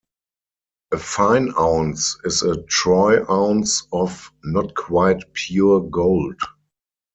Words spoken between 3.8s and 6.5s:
of not quite pure gold.